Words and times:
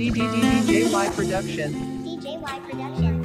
DDDDJY 0.00 1.14
Production. 1.14 1.74
DJY 2.06 2.56
Production. 2.64 3.20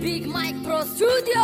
Big 0.00 0.28
Mic 0.28 0.62
Pro 0.64 0.82
Studio. 0.82 1.42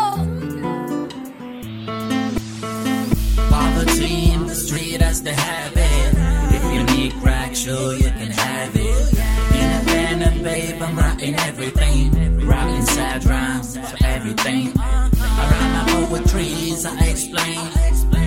Poverty 3.50 4.32
in 4.32 4.46
the 4.46 4.55
street 4.55 5.03
as 5.03 5.23
the 5.25 5.32
habit. 5.32 6.27
Need 6.69 7.12
crack, 7.23 7.55
sure 7.55 7.95
you 7.95 8.11
can 8.11 8.30
have 8.30 8.77
it. 8.77 9.18
Independent, 9.55 10.43
babe, 10.43 10.82
I'm 10.82 10.96
writing 10.96 11.35
everything. 11.36 12.46
Writing 12.46 12.82
sad 12.82 13.25
rhymes 13.25 13.76
for 13.76 14.04
everything. 14.04 14.73
I 14.79 15.11
write 15.50 15.73
my 15.76 16.07
poetries, 16.07 16.85
I 16.85 16.99
explain. 17.07 17.59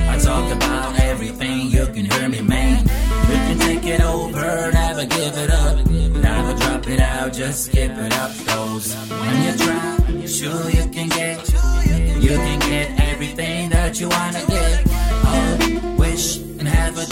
I 0.10 0.18
talk 0.20 0.52
about 0.52 1.00
everything, 1.00 1.68
you 1.68 1.86
can 1.86 2.06
hear 2.06 2.30
me, 2.30 2.42
man. 2.42 2.84
You 3.30 3.38
can 3.48 3.60
take 3.60 3.86
it 3.86 4.02
over, 4.02 4.72
never 4.72 5.06
give 5.06 5.38
it 5.38 5.52
up. 5.52 5.86
Never 5.86 6.54
drop 6.58 6.88
it 6.88 7.00
out, 7.00 7.34
just 7.34 7.72
give 7.72 7.92
it 7.92 8.14
up. 8.18 8.32
Cause 8.48 8.96
when 9.10 9.44
you 9.44 9.58
try, 9.58 10.26
sure 10.26 10.70
you 10.70 10.90
can 10.90 11.10
get. 11.10 11.48
You 12.22 12.38
can 12.38 12.60
get 12.60 13.00
everything 13.12 13.70
that 13.70 14.00
you 14.00 14.08
wanna 14.10 14.51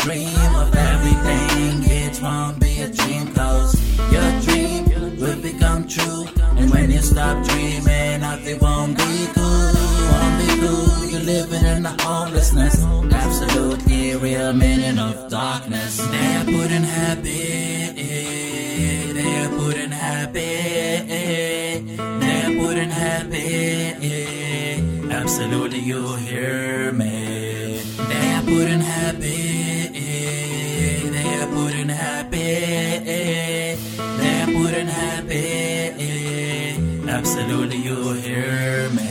dream 0.10 0.56
of 0.56 0.76
everything. 0.76 1.84
It 1.86 2.20
won't 2.24 2.60
be 2.60 2.82
a 2.82 2.90
dream, 2.90 3.32
cause 3.34 3.74
your 4.14 4.30
dream 4.42 4.86
will 5.22 5.40
become 5.42 5.88
true. 5.88 6.26
And 6.58 6.72
when 6.72 6.90
you 6.90 7.02
stop 7.02 7.46
dreaming, 7.46 8.22
nothing 8.22 8.58
won't 8.60 8.98
be 8.98 9.28
cool. 9.36 9.72
Won't 10.12 10.36
be 10.42 10.48
cool. 10.62 11.06
You're 11.12 11.28
living 11.36 11.66
in 11.74 11.84
the 11.84 11.96
homelessness. 12.02 12.84
Absolutely 13.26 14.16
real 14.16 14.54
meaning 14.54 14.98
of 14.98 15.30
darkness. 15.30 15.98
They 15.98 16.36
are 16.38 16.46
putting 16.46 16.86
happy. 17.00 17.44
They 19.18 19.32
are 19.44 19.50
putting 19.60 19.92
happy. 19.92 20.54
They 22.22 22.38
are 22.46 22.56
putting 22.62 22.90
happy. 22.90 23.48
Absolutely, 25.12 25.80
you 25.80 26.16
hear 26.16 26.92
me. 26.94 27.82
They 28.10 28.34
are 28.38 28.42
putting 28.42 28.82
happy. 28.82 29.39
Are 34.70 34.72
putting 34.72 34.88
happy. 34.88 35.90
Absolutely, 37.10 37.78
you 37.78 38.14
hear 38.14 38.90
me. 38.92 39.10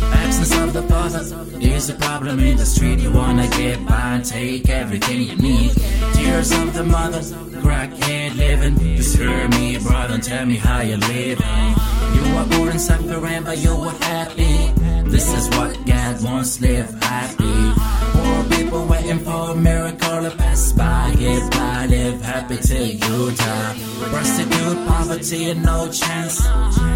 Absence 0.00 0.56
of 0.56 0.72
the 0.72 0.82
father 0.84 1.20
is 1.60 1.90
a 1.90 1.94
problem 1.94 2.40
in 2.40 2.56
the 2.56 2.64
street. 2.64 3.00
You 3.00 3.12
wanna 3.12 3.48
get 3.48 3.84
by 3.84 4.22
take 4.24 4.70
everything 4.70 5.20
you 5.28 5.36
need. 5.36 5.72
Tears 6.14 6.52
of 6.52 6.72
the 6.72 6.84
mother, 6.84 7.20
crackhead 7.60 8.36
living. 8.36 8.78
Just 8.96 9.18
hear 9.18 9.46
me, 9.48 9.76
brother, 9.78 10.14
and 10.14 10.22
tell 10.22 10.46
me 10.46 10.56
how 10.56 10.80
you 10.80 10.96
living. 10.96 11.68
You 12.14 12.34
were 12.34 12.46
born 12.56 12.78
suffering, 12.78 13.42
but 13.44 13.58
you 13.58 13.76
were 13.76 13.98
happy. 14.12 14.72
This 15.04 15.28
is 15.34 15.48
what 15.50 15.84
God 15.84 16.24
wants, 16.24 16.62
live 16.62 16.90
happy. 17.02 17.72
Poor 18.16 18.44
people 18.56 18.86
waiting 18.86 19.18
for 19.18 19.50
a 19.50 19.54
miracle 19.54 20.22
to 20.22 20.30
pass 20.30 20.72
by. 20.72 21.14
Get 21.18 21.50
by, 21.50 21.86
live 22.02 22.20
happy 22.22 22.56
till 22.56 22.86
you 22.86 23.18
die. 23.32 23.74
Prostitute, 24.10 24.80
poverty, 24.88 25.50
and 25.50 25.62
no 25.62 25.78
chance. 25.90 26.36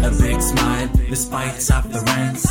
A 0.09 0.11
big 0.21 0.39
smile, 0.41 0.89
despite 1.09 1.55
sufferance. 1.69 2.43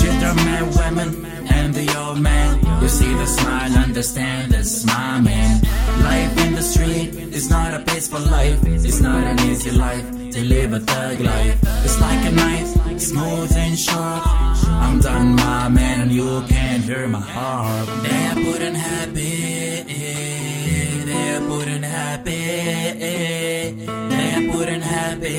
Children, 0.00 0.36
men, 0.48 0.64
women, 0.80 1.10
and 1.56 1.74
the 1.74 1.86
old 2.00 2.20
man. 2.20 2.50
You 2.82 2.88
see 2.88 3.12
the 3.22 3.26
smile, 3.26 3.72
understand 3.86 4.52
the 4.52 4.62
smile, 4.64 5.20
man. 5.22 5.62
Life 6.10 6.34
in 6.44 6.54
the 6.54 6.62
street 6.72 7.10
is 7.38 7.48
not 7.50 7.70
a 7.78 7.80
peaceful 7.88 8.24
life. 8.38 8.60
It's 8.66 9.00
not 9.00 9.22
an 9.32 9.38
easy 9.50 9.70
life 9.70 10.06
to 10.34 10.40
live 10.54 10.72
a 10.72 10.80
thug 10.80 11.20
life. 11.20 11.56
It's 11.84 11.98
like 12.00 12.22
a 12.30 12.32
knife, 12.40 13.00
smooth 13.00 13.52
and 13.64 13.78
sharp. 13.78 14.22
I'm 14.84 15.00
done, 15.00 15.36
my 15.36 15.68
man, 15.68 16.02
and 16.02 16.12
you 16.12 16.42
can't 16.48 16.82
hear 16.84 17.08
my 17.08 17.20
heart. 17.20 17.86
They 18.04 18.20
are 18.30 18.38
putting 18.46 18.74
happy. 18.74 20.27
Happy. 22.08 23.86
Are 23.86 24.46
putting 24.52 24.80
happy. 24.80 25.34